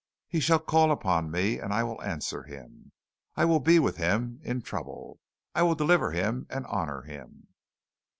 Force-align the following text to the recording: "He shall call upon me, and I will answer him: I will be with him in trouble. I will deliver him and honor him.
"He 0.27 0.39
shall 0.39 0.57
call 0.57 0.91
upon 0.91 1.29
me, 1.29 1.59
and 1.59 1.71
I 1.71 1.83
will 1.83 2.01
answer 2.01 2.41
him: 2.41 2.91
I 3.35 3.45
will 3.45 3.59
be 3.59 3.77
with 3.77 3.97
him 3.97 4.39
in 4.41 4.63
trouble. 4.63 5.19
I 5.53 5.61
will 5.61 5.75
deliver 5.75 6.11
him 6.11 6.47
and 6.49 6.65
honor 6.65 7.03
him. 7.03 7.49